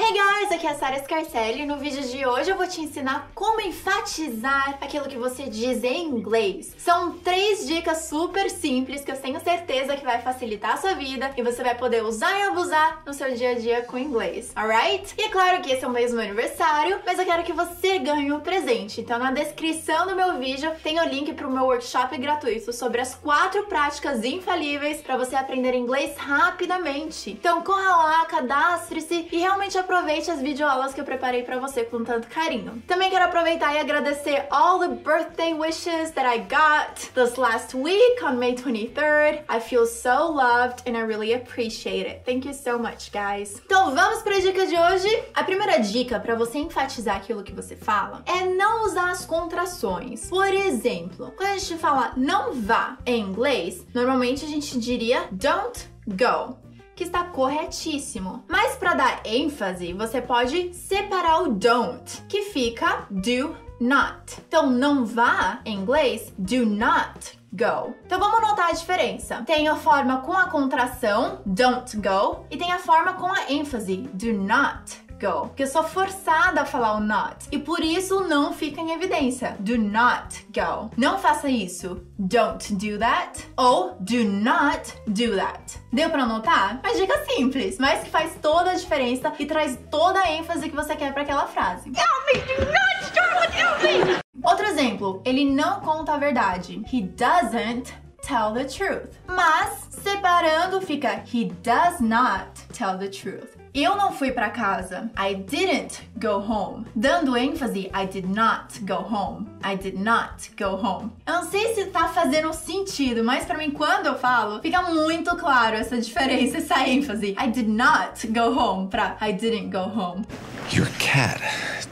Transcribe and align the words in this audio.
Hey 0.00 0.12
guys, 0.12 0.52
aqui 0.52 0.64
é 0.64 0.70
a 0.70 0.74
Sara 0.76 1.02
Scarcelli 1.02 1.62
e 1.62 1.66
no 1.66 1.76
vídeo 1.76 2.00
de 2.08 2.24
hoje 2.24 2.48
eu 2.48 2.56
vou 2.56 2.68
te 2.68 2.80
ensinar 2.80 3.32
como 3.34 3.60
enfatizar 3.60 4.78
aquilo 4.80 5.08
que 5.08 5.18
você 5.18 5.48
diz 5.48 5.82
em 5.82 6.04
inglês. 6.04 6.72
São 6.78 7.18
três 7.18 7.66
dicas 7.66 8.04
super 8.04 8.48
simples 8.48 9.02
que 9.02 9.10
eu 9.10 9.20
tenho 9.20 9.40
certeza 9.40 9.96
que 9.96 10.04
vai 10.04 10.22
facilitar 10.22 10.74
a 10.74 10.76
sua 10.76 10.94
vida 10.94 11.32
e 11.36 11.42
você 11.42 11.64
vai 11.64 11.74
poder 11.74 12.04
usar 12.04 12.38
e 12.38 12.42
abusar 12.42 13.02
no 13.04 13.12
seu 13.12 13.34
dia 13.34 13.50
a 13.50 13.54
dia 13.58 13.82
com 13.82 13.98
inglês, 13.98 14.52
alright? 14.54 15.12
E 15.18 15.22
é 15.22 15.28
claro 15.30 15.60
que 15.62 15.72
esse 15.72 15.84
é 15.84 15.88
o 15.88 15.90
meu 15.90 16.04
aniversário, 16.20 17.00
mas 17.04 17.18
eu 17.18 17.24
quero 17.24 17.42
que 17.42 17.52
você 17.52 17.98
ganhe 17.98 18.30
um 18.30 18.38
presente. 18.38 19.00
Então 19.00 19.18
na 19.18 19.32
descrição 19.32 20.06
do 20.06 20.14
meu 20.14 20.38
vídeo 20.38 20.70
tem 20.80 21.00
o 21.00 21.08
link 21.08 21.32
para 21.32 21.48
o 21.48 21.50
meu 21.50 21.64
workshop 21.64 22.16
gratuito 22.18 22.72
sobre 22.72 23.00
as 23.00 23.16
quatro 23.16 23.64
práticas 23.64 24.22
infalíveis 24.22 25.00
para 25.00 25.16
você 25.16 25.34
aprender 25.34 25.74
inglês 25.74 26.16
rapidamente. 26.16 27.30
Então 27.30 27.64
corra 27.64 27.96
lá, 27.96 28.26
cadastre-se 28.26 29.26
e 29.32 29.38
realmente 29.38 29.76
aproveite 29.88 30.30
as 30.30 30.42
videoaulas 30.42 30.92
que 30.92 31.00
eu 31.00 31.04
preparei 31.04 31.42
para 31.42 31.58
você 31.58 31.82
com 31.82 32.04
tanto 32.04 32.28
carinho. 32.28 32.82
Também 32.86 33.08
quero 33.08 33.24
aproveitar 33.24 33.74
e 33.74 33.78
agradecer 33.78 34.46
all 34.50 34.78
the 34.78 34.88
birthday 34.88 35.54
wishes 35.54 36.10
that 36.10 36.26
I 36.26 36.40
got 36.40 37.10
this 37.14 37.38
last 37.38 37.74
week 37.74 38.22
on 38.22 38.36
May 38.36 38.54
23rd. 38.54 39.44
I 39.48 39.60
feel 39.60 39.86
so 39.86 40.30
loved 40.30 40.82
and 40.86 40.94
I 40.94 41.00
really 41.00 41.32
appreciate 41.32 42.06
it. 42.06 42.22
Thank 42.26 42.46
you 42.46 42.52
so 42.52 42.78
much, 42.78 43.10
guys. 43.10 43.62
Então 43.64 43.94
vamos 43.94 44.22
para 44.22 44.38
dica 44.38 44.66
de 44.66 44.76
hoje. 44.76 45.08
A 45.34 45.42
primeira 45.42 45.78
dica 45.78 46.20
para 46.20 46.34
você 46.34 46.58
enfatizar 46.58 47.16
aquilo 47.16 47.42
que 47.42 47.54
você 47.54 47.74
fala 47.74 48.22
é 48.26 48.44
não 48.44 48.84
usar 48.84 49.10
as 49.10 49.24
contrações. 49.24 50.28
Por 50.28 50.52
exemplo, 50.52 51.32
quando 51.34 51.48
a 51.48 51.56
gente 51.56 51.78
fala 51.78 52.12
não 52.14 52.52
vá 52.52 52.98
em 53.06 53.22
inglês, 53.22 53.86
normalmente 53.94 54.44
a 54.44 54.48
gente 54.48 54.78
diria 54.78 55.26
don't 55.32 55.88
go 56.06 56.67
que 56.98 57.04
está 57.04 57.22
corretíssimo. 57.22 58.42
Mas 58.48 58.74
para 58.74 58.94
dar 58.94 59.20
ênfase, 59.24 59.92
você 59.92 60.20
pode 60.20 60.74
separar 60.74 61.44
o 61.44 61.52
don't, 61.52 62.22
que 62.28 62.50
fica 62.50 63.06
do 63.08 63.56
not. 63.80 64.42
Então 64.48 64.68
não 64.68 65.06
vá 65.06 65.60
em 65.64 65.78
inglês 65.78 66.34
do 66.36 66.66
not 66.66 67.38
go. 67.52 67.94
Então 68.04 68.18
vamos 68.18 68.40
notar 68.40 68.70
a 68.70 68.72
diferença. 68.72 69.44
Tem 69.46 69.68
a 69.68 69.76
forma 69.76 70.22
com 70.22 70.32
a 70.32 70.48
contração 70.48 71.40
don't 71.46 71.96
go 71.98 72.44
e 72.50 72.56
tem 72.56 72.72
a 72.72 72.80
forma 72.80 73.12
com 73.12 73.32
a 73.32 73.48
ênfase 73.48 73.98
do 74.12 74.32
not 74.32 75.07
go. 75.18 75.48
Porque 75.48 75.64
eu 75.64 75.66
sou 75.66 75.84
forçada 75.84 76.62
a 76.62 76.64
falar 76.64 76.96
o 76.96 77.00
not. 77.00 77.46
E 77.50 77.58
por 77.58 77.80
isso 77.80 78.20
não 78.20 78.52
fica 78.52 78.80
em 78.80 78.92
evidência. 78.92 79.56
Do 79.58 79.76
not 79.78 80.46
go. 80.54 80.90
Não 80.96 81.18
faça 81.18 81.48
isso. 81.48 82.02
Don't 82.18 82.74
do 82.74 82.98
that. 82.98 83.46
Ou 83.56 83.96
do 84.00 84.24
not 84.24 84.94
do 85.06 85.36
that. 85.36 85.78
Deu 85.92 86.10
pra 86.10 86.26
notar? 86.26 86.80
Uma 86.84 86.94
dica 86.94 87.24
simples, 87.26 87.78
mas 87.78 88.04
que 88.04 88.10
faz 88.10 88.36
toda 88.40 88.70
a 88.70 88.74
diferença 88.74 89.32
e 89.38 89.46
traz 89.46 89.78
toda 89.90 90.20
a 90.20 90.32
ênfase 90.32 90.68
que 90.68 90.76
você 90.76 90.94
quer 90.94 91.12
para 91.12 91.22
aquela 91.22 91.46
frase. 91.46 91.88
Help 91.88 92.34
me! 92.34 92.40
Do 92.40 92.64
not 92.64 93.04
start 93.04 93.40
with 93.40 93.58
help 93.58 93.82
me! 93.82 94.18
Outro 94.42 94.66
exemplo, 94.66 95.20
ele 95.24 95.44
não 95.44 95.80
conta 95.80 96.14
a 96.14 96.18
verdade. 96.18 96.82
He 96.92 97.02
doesn't 97.02 97.92
tell 98.22 98.52
the 98.52 98.64
truth. 98.64 99.10
Mas 99.26 99.88
separando 99.90 100.80
fica 100.80 101.22
he 101.32 101.46
does 101.62 102.00
not 102.00 102.50
tell 102.72 102.96
the 102.96 103.08
truth. 103.08 103.57
Eu 103.74 103.96
não 103.96 104.12
fui 104.12 104.32
para 104.32 104.50
casa. 104.50 105.10
I 105.18 105.34
didn't 105.34 106.00
go 106.16 106.38
home. 106.38 106.86
Dando 106.94 107.36
ênfase, 107.36 107.90
I 107.94 108.06
did 108.06 108.26
not 108.26 108.80
go 108.80 108.94
home. 108.94 109.46
I 109.62 109.76
did 109.76 109.98
not 109.98 110.50
go 110.58 110.76
home. 110.76 111.10
Eu 111.26 111.34
não 111.34 111.50
sei 111.50 111.74
se 111.74 111.86
tá 111.86 112.08
fazendo 112.08 112.52
sentido, 112.52 113.22
mas 113.22 113.44
para 113.44 113.58
mim 113.58 113.70
quando 113.70 114.06
eu 114.06 114.18
falo, 114.18 114.60
fica 114.60 114.82
muito 114.82 115.36
claro 115.36 115.76
essa 115.76 116.00
diferença, 116.00 116.58
essa 116.58 116.88
ênfase. 116.88 117.36
I 117.38 117.48
did 117.48 117.68
not 117.68 118.26
go 118.28 118.58
home 118.58 118.88
para 118.88 119.16
I 119.20 119.32
didn't 119.32 119.70
go 119.70 119.84
home. 119.84 120.24
Your 120.72 120.88
cat 120.98 121.40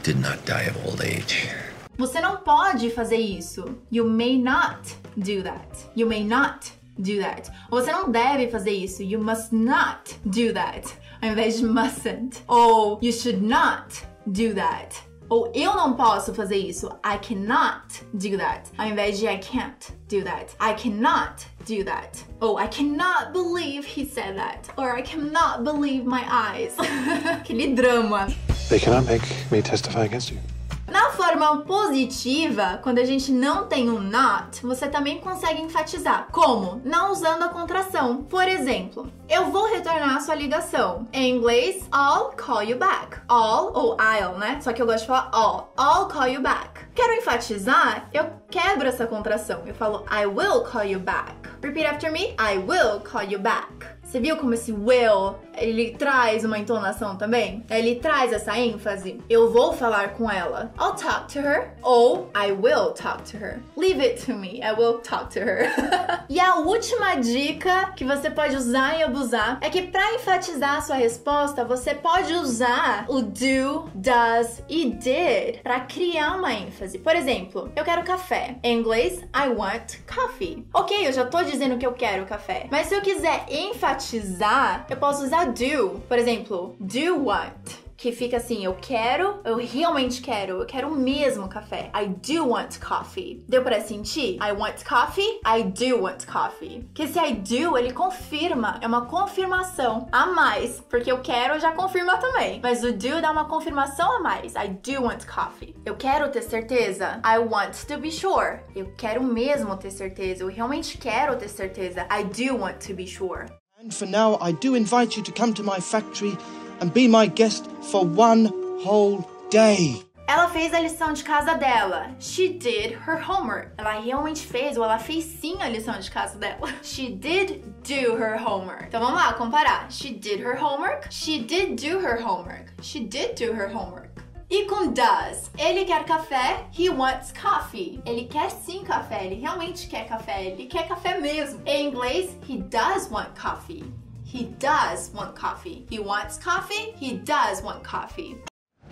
did 0.03 0.17
not 0.17 0.37
die 0.45 0.69
of 0.69 0.77
old 0.85 1.01
age. 1.01 1.49
Você 1.97 2.19
não 2.21 2.37
pode 2.37 2.91
fazer 2.91 3.17
isso. 3.17 3.65
You 3.91 4.05
may 4.07 4.37
not 4.37 4.95
do 5.15 5.41
that. 5.43 5.89
You 5.95 6.07
may 6.07 6.23
not 6.23 6.71
do 6.97 7.19
that. 7.19 7.51
Você 7.69 7.91
não 7.91 8.11
deve 8.11 8.49
fazer 8.49 8.71
isso. 8.71 9.01
You 9.01 9.19
must 9.19 9.53
not 9.53 10.19
do 10.23 10.53
that. 10.53 10.87
Ao 11.21 11.29
invés 11.29 11.59
de 11.59 11.65
mustn't. 11.65 12.43
Ou 12.47 12.99
you 13.01 13.11
should 13.11 13.41
not 13.41 14.05
do 14.25 14.53
that. 14.53 14.95
Ou 15.29 15.51
eu 15.53 15.75
não 15.75 15.93
posso 15.93 16.33
fazer 16.33 16.55
isso. 16.55 16.87
I 17.03 17.17
cannot 17.17 18.05
do 18.13 18.37
that. 18.37 18.71
Ao 18.77 18.87
invés 18.87 19.19
de 19.19 19.27
I 19.27 19.37
can't 19.37 19.91
do 20.07 20.23
that. 20.23 20.55
I 20.61 20.73
cannot 20.73 21.45
do 21.65 21.83
that. 21.83 22.23
Ou 22.41 22.57
I 22.57 22.67
cannot 22.67 23.33
believe 23.33 23.85
he 23.85 24.05
said 24.05 24.37
that. 24.37 24.69
Or 24.77 24.97
I 24.97 25.01
cannot 25.01 25.63
believe 25.63 26.05
my 26.05 26.23
eyes. 26.29 26.75
Aquele 26.77 27.75
drama. 27.75 28.27
They 28.69 28.79
cannot 28.79 29.05
make 29.05 29.23
me 29.51 29.61
testify 29.61 30.05
against 30.05 30.31
you. 30.31 30.39
Na 30.87 31.11
forma 31.11 31.57
positiva, 31.63 32.79
quando 32.81 32.99
a 32.99 33.03
gente 33.03 33.29
não 33.29 33.67
tem 33.67 33.89
um 33.89 33.99
not, 33.99 34.61
você 34.65 34.87
também 34.87 35.19
consegue 35.19 35.61
enfatizar. 35.61 36.27
Como? 36.31 36.81
Não 36.85 37.11
usando 37.11 37.43
a 37.43 37.49
contração. 37.49 38.23
Por 38.23 38.47
exemplo, 38.47 39.11
eu 39.27 39.51
vou 39.51 39.67
retornar 39.67 40.15
a 40.15 40.19
sua 40.21 40.35
ligação. 40.35 41.05
Em 41.11 41.35
inglês, 41.35 41.83
I'll 41.93 42.31
call 42.37 42.63
you 42.63 42.77
back. 42.77 43.17
All 43.27 43.71
ou 43.73 43.97
I'll, 43.99 44.37
né? 44.37 44.59
Só 44.61 44.71
que 44.71 44.81
eu 44.81 44.85
gosto 44.85 45.01
de 45.01 45.07
falar 45.07 45.29
all. 45.33 45.73
I'll 45.77 46.07
call 46.07 46.27
you 46.29 46.41
back. 46.41 46.87
Quero 46.95 47.13
enfatizar, 47.13 48.07
eu 48.13 48.31
quebro 48.49 48.87
essa 48.87 49.05
contração. 49.05 49.63
Eu 49.65 49.75
falo 49.75 50.05
I 50.09 50.25
will 50.25 50.61
call 50.63 50.85
you 50.85 50.99
back. 50.99 51.35
Repeat 51.61 51.85
after 51.85 52.11
me. 52.11 52.33
I 52.39 52.57
will 52.57 53.01
call 53.01 53.23
you 53.23 53.39
back. 53.39 53.96
Você 54.07 54.21
viu 54.21 54.37
como 54.37 54.53
esse 54.53 54.71
will, 54.71 55.35
ele 55.53 55.91
traz 55.91 56.45
uma 56.45 56.57
entonação 56.57 57.17
também? 57.17 57.65
Ele 57.69 57.95
traz 57.95 58.31
essa 58.31 58.57
ênfase. 58.57 59.19
Eu 59.29 59.51
vou 59.51 59.73
falar 59.73 60.13
com 60.13 60.31
ela. 60.31 60.71
I'll 60.79 60.93
talk 60.93 61.27
to 61.33 61.39
her. 61.39 61.73
Ou 61.81 62.31
I 62.33 62.53
will 62.53 62.91
talk 62.91 63.29
to 63.29 63.37
her. 63.37 63.59
Leave 63.75 64.01
it 64.01 64.25
to 64.25 64.33
me. 64.33 64.61
I 64.61 64.71
will 64.71 64.99
talk 64.99 65.29
to 65.33 65.39
her. 65.39 65.69
e 66.29 66.39
a 66.39 66.55
última 66.55 67.15
dica 67.15 67.91
que 67.97 68.05
você 68.05 68.29
pode 68.29 68.55
usar 68.55 68.97
e 68.97 69.03
abusar 69.03 69.57
é 69.59 69.69
que 69.69 69.81
para 69.81 70.13
enfatizar 70.13 70.77
a 70.77 70.81
sua 70.81 70.95
resposta, 70.95 71.65
você 71.65 71.93
pode 71.93 72.31
usar 72.33 73.05
o 73.09 73.21
do, 73.21 73.89
does 73.93 74.63
e 74.69 74.89
did 74.89 75.61
para 75.61 75.81
criar 75.81 76.37
uma 76.37 76.53
ênfase. 76.53 76.97
Por 76.97 77.13
exemplo, 77.13 77.69
eu 77.75 77.83
quero 77.83 78.03
café. 78.03 78.55
Em 78.63 78.79
inglês, 78.79 79.19
I 79.35 79.49
want 79.49 79.97
coffee. 80.07 80.65
Ok, 80.73 81.05
eu 81.05 81.11
já 81.11 81.25
tô 81.25 81.43
dizendo 81.43 81.77
que 81.77 81.85
eu 81.85 81.91
quero 81.91 82.25
café. 82.25 82.67
Mas 82.71 82.87
se 82.87 82.95
eu 82.95 83.01
quiser 83.01 83.43
enfatizar 83.49 83.96
enfatizar, 83.97 84.85
eu 84.89 84.97
posso 84.97 85.23
usar 85.23 85.45
do. 85.45 85.99
Por 86.07 86.17
exemplo, 86.17 86.75
do 86.79 87.25
what? 87.25 87.87
que 87.97 88.11
fica 88.11 88.37
assim, 88.37 88.63
eu 88.63 88.75
quero, 88.79 89.41
eu 89.43 89.57
realmente 89.57 90.21
quero, 90.21 90.61
eu 90.61 90.65
quero 90.67 90.91
mesmo 90.91 91.49
café. 91.49 91.91
I 91.95 92.07
do 92.07 92.47
want 92.47 92.79
coffee. 92.79 93.43
Deu 93.49 93.63
para 93.63 93.81
sentir? 93.81 94.35
I 94.35 94.51
want 94.51 94.85
coffee, 94.85 95.41
I 95.43 95.63
do 95.63 96.03
want 96.03 96.27
coffee. 96.27 96.87
Que 96.93 97.03
esse 97.03 97.17
I 97.17 97.33
do, 97.33 97.75
ele 97.75 97.91
confirma, 97.91 98.77
é 98.81 98.87
uma 98.87 99.07
confirmação 99.07 100.07
a 100.11 100.27
mais, 100.27 100.79
porque 100.81 101.11
eu 101.11 101.21
quero 101.21 101.59
já 101.59 101.71
confirma 101.71 102.17
também. 102.17 102.59
Mas 102.61 102.83
o 102.83 102.93
do 102.93 103.19
dá 103.19 103.31
uma 103.31 103.45
confirmação 103.45 104.17
a 104.17 104.19
mais. 104.19 104.53
I 104.53 104.67
do 104.67 105.03
want 105.03 105.25
coffee. 105.25 105.75
Eu 105.83 105.95
quero 105.95 106.29
ter 106.29 106.43
certeza. 106.43 107.19
I 107.25 107.39
want 107.39 107.73
to 107.87 107.97
be 107.97 108.11
sure. 108.11 108.59
Eu 108.75 108.93
quero 108.95 109.23
mesmo 109.23 109.75
ter 109.75 109.89
certeza. 109.89 110.43
Eu 110.43 110.49
realmente 110.49 110.99
quero 110.99 111.35
ter 111.35 111.49
certeza. 111.49 112.07
I 112.11 112.23
do 112.23 112.57
want 112.57 112.85
to 112.85 112.93
be 112.93 113.07
sure. 113.07 113.47
And 113.79 113.93
for 113.93 114.07
now, 114.07 114.39
I 114.41 114.53
do 114.53 114.73
invite 114.73 115.15
you 115.15 115.21
to 115.21 115.31
come 115.31 115.53
to 115.53 115.61
my 115.61 115.79
factory 115.79 116.35
and 116.81 116.91
be 116.91 117.07
my 117.07 117.27
guest 117.27 117.69
for 117.91 118.03
one 118.03 118.45
whole 118.81 119.29
day. 119.51 120.01
Ela 120.27 120.49
fez 120.49 120.73
a 120.73 120.79
lição 120.79 121.13
de 121.13 121.23
casa 121.23 121.53
dela. 121.53 122.09
She 122.19 122.49
did 122.49 122.93
her 122.93 123.17
homework. 123.17 123.69
Ela 123.77 123.99
realmente 123.99 124.45
fez, 124.45 124.77
ou 124.77 124.83
ela 124.83 124.97
fez 124.97 125.23
sim 125.25 125.61
a 125.61 125.69
lição 125.69 125.99
de 125.99 126.09
casa 126.09 126.39
dela. 126.39 126.67
She 126.81 127.09
did 127.09 127.63
do 127.83 128.17
her 128.17 128.35
homework. 128.35 128.87
Então 128.87 128.99
vamos 128.99 129.15
lá, 129.15 129.33
comparar. 129.33 129.91
She 129.91 130.09
did 130.09 130.39
her 130.39 130.55
homework. 130.55 131.07
She 131.11 131.43
did 131.43 131.75
do 131.75 131.99
her 131.99 132.19
homework. 132.19 132.73
She 132.81 133.01
did 133.01 133.35
do 133.35 133.53
her 133.53 133.69
homework. 133.71 134.09
E 134.49 134.65
com 134.65 134.93
does, 134.93 135.51
ele 135.57 135.83
quer 135.83 136.05
café, 136.05 136.65
he 136.71 136.89
wants 136.89 137.33
coffee. 137.33 138.01
Ele 138.05 138.25
quer 138.25 138.49
sim 138.49 138.81
café, 138.81 139.25
ele 139.25 139.35
realmente 139.35 139.87
quer 139.87 140.07
café, 140.07 140.45
ele 140.45 140.67
quer 140.67 140.87
café 140.87 141.19
mesmo. 141.19 141.61
Em 141.65 141.89
inglês, 141.89 142.29
he 142.47 142.57
does 142.57 143.11
want 143.11 143.37
coffee. 143.37 143.83
He 144.23 144.45
does 144.57 145.11
want 145.13 145.37
coffee. 145.37 145.85
He 145.91 145.99
wants 145.99 146.37
coffee, 146.37 146.93
he 146.97 147.17
does 147.17 147.61
want 147.61 147.83
coffee. 147.83 148.41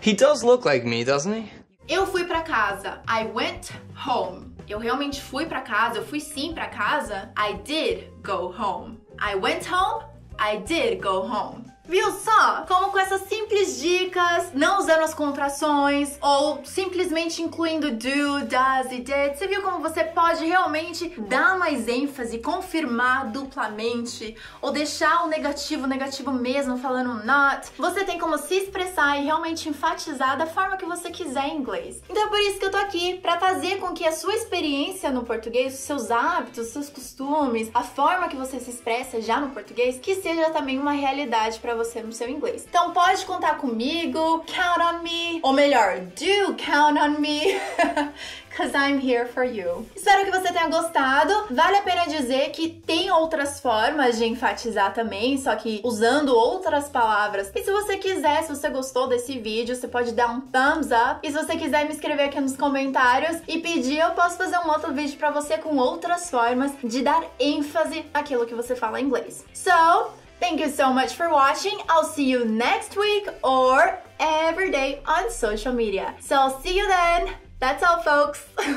He 0.02 0.14
does 0.14 0.44
look 0.44 0.66
like 0.66 0.86
me, 0.86 1.06
doesn't 1.06 1.34
he? 1.34 1.50
Eu 1.88 2.06
fui 2.06 2.26
para 2.26 2.42
casa. 2.42 3.02
I 3.08 3.26
went 3.26 3.72
home. 3.96 4.54
Eu 4.68 4.78
realmente 4.78 5.22
fui 5.22 5.46
para 5.46 5.62
casa. 5.62 6.00
Eu 6.00 6.06
fui 6.06 6.20
sim 6.20 6.54
para 6.54 6.68
casa. 6.68 7.32
I 7.38 7.54
did 7.64 8.10
go 8.24 8.52
home. 8.52 9.00
I 9.20 9.36
went 9.36 9.66
home. 9.66 10.04
I 10.38 10.58
did 10.58 11.02
go 11.02 11.22
home. 11.22 11.64
Viu 11.88 12.12
só? 12.12 12.66
Como 12.68 12.92
com 12.92 13.00
essa 13.00 13.20
simples 13.20 13.80
dica 13.80 13.96
dicas, 14.16 14.52
não 14.54 14.80
usando 14.80 15.02
as 15.02 15.14
contrações 15.14 16.18
ou 16.22 16.64
simplesmente 16.64 17.42
incluindo 17.42 17.92
do, 17.92 18.46
does 18.46 18.92
e 18.92 19.02
did. 19.02 19.36
Você 19.36 19.48
viu 19.48 19.62
como 19.62 19.80
você 19.80 20.04
pode 20.04 20.46
realmente 20.46 21.10
dar 21.22 21.58
mais 21.58 21.88
ênfase, 21.88 22.40
confirmar 22.40 23.28
duplamente 23.28 24.36
ou 24.62 24.72
deixar 24.72 25.26
o 25.26 25.28
negativo 25.28 25.86
negativo 25.86 26.32
mesmo 26.32 26.78
falando 26.78 27.26
not. 27.26 27.70
Você 27.78 28.04
tem 28.04 28.18
como 28.18 28.38
se 28.38 28.56
expressar 28.56 29.20
e 29.20 29.26
realmente 29.26 29.68
enfatizar 29.68 30.38
da 30.38 30.46
forma 30.46 30.78
que 30.78 30.86
você 30.86 31.12
quiser 31.12 31.50
em 31.50 31.58
inglês. 31.58 32.02
Então 32.10 32.24
é 32.24 32.28
por 32.28 32.40
isso 32.40 32.60
que 32.60 32.66
eu 32.66 32.72
tô 32.72 32.78
aqui 32.78 33.16
para 33.16 33.38
fazer 33.38 33.78
com 33.78 33.94
que 33.94 34.06
a 34.06 34.12
sua 34.12 34.34
experiência 34.34 35.12
no 35.12 35.24
português, 35.24 35.74
os 35.74 35.80
seus 35.82 36.10
hábitos, 36.10 36.68
os 36.68 36.74
seus 36.74 36.90
costumes, 36.90 37.70
a 37.74 37.84
forma 37.84 38.30
que 38.30 38.36
você 38.36 38.60
se 38.60 38.70
expressa 38.70 39.22
já 39.22 39.40
no 39.40 39.50
português, 39.50 40.00
que 40.00 40.16
seja 40.16 40.50
também 40.52 40.80
uma 40.80 40.94
realidade 40.94 41.60
para 41.60 41.75
você 41.76 42.02
no 42.02 42.12
seu 42.12 42.30
inglês. 42.30 42.66
Então 42.68 42.92
pode 42.92 43.26
contar 43.26 43.58
comigo, 43.58 44.44
count 44.48 44.82
on 44.82 45.04
me, 45.04 45.40
ou 45.44 45.54
melhor, 45.54 46.00
do 46.00 46.56
count 46.56 47.00
on 47.00 47.20
me. 47.20 47.42
Cause 48.56 48.74
I'm 48.74 49.00
here 49.00 49.26
for 49.26 49.44
you. 49.44 49.86
Espero 49.94 50.24
que 50.24 50.32
você 50.32 50.50
tenha 50.54 50.70
gostado. 50.70 51.34
Vale 51.54 51.76
a 51.76 51.82
pena 51.82 52.06
dizer 52.06 52.52
que 52.52 52.70
tem 52.70 53.12
outras 53.12 53.60
formas 53.60 54.18
de 54.18 54.24
enfatizar 54.24 54.94
também, 54.94 55.38
só 55.38 55.54
que 55.58 55.82
usando 55.84 56.30
outras 56.30 56.88
palavras. 56.88 57.52
E 57.54 57.64
se 57.64 57.70
você 57.70 57.98
quiser, 57.98 58.44
se 58.44 58.56
você 58.56 58.70
gostou 58.70 59.10
desse 59.10 59.38
vídeo, 59.40 59.76
você 59.76 59.90
pode 59.90 60.14
dar 60.14 60.30
um 60.30 60.40
thumbs 60.40 60.88
up. 60.88 61.20
E 61.22 61.30
se 61.30 61.38
você 61.38 61.58
quiser 61.58 61.84
me 61.84 61.92
escrever 61.92 62.24
aqui 62.24 62.40
nos 62.40 62.56
comentários 62.56 63.42
e 63.46 63.60
pedir, 63.60 64.00
eu 64.00 64.12
posso 64.12 64.38
fazer 64.38 64.58
um 64.60 64.70
outro 64.70 64.94
vídeo 64.94 65.18
para 65.18 65.32
você 65.32 65.58
com 65.58 65.76
outras 65.76 66.30
formas 66.30 66.72
de 66.82 67.02
dar 67.02 67.26
ênfase 67.38 68.06
àquilo 68.14 68.46
que 68.46 68.56
você 68.56 68.74
fala 68.74 69.02
em 69.02 69.04
inglês. 69.04 69.44
So, 69.54 70.14
Thank 70.40 70.60
you 70.60 70.70
so 70.70 70.94
much 70.94 71.16
for 71.16 71.30
watching. 71.30 71.80
I'll 71.90 72.04
see 72.04 72.30
you 72.30 72.46
next 72.46 72.96
week 72.98 73.28
or 73.44 73.98
every 74.20 74.72
day 74.72 75.02
on 75.06 75.32
social 75.32 75.74
media. 75.74 76.14
So 76.20 76.36
I'll 76.36 76.60
see 76.62 76.78
you 76.78 76.88
then. 76.88 77.30
That's 77.60 77.84
all, 77.84 78.02
folks. 78.02 78.46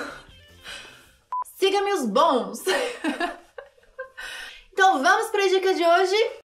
Siga-me 1.58 1.92
os 1.92 2.06
bons. 2.06 2.62
então 4.72 5.02
vamos 5.02 5.30
para 5.30 5.44
a 5.44 5.48
dica 5.48 5.74
de 5.74 5.84
hoje. 5.84 6.30